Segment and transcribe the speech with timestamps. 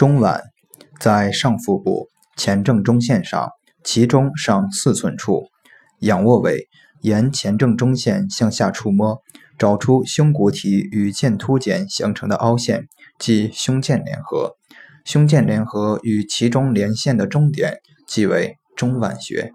[0.00, 0.40] 中脘，
[0.98, 3.50] 在上腹部前正中线上，
[3.84, 5.48] 其中上四寸处，
[5.98, 6.68] 仰卧位，
[7.02, 9.20] 沿前正中线向下触摸，
[9.58, 14.56] 找出胸骨体与剑突间形成的凹陷，即胸剑联合。
[15.04, 19.52] 胸剑联合与其中连线的中点，即为中脘穴。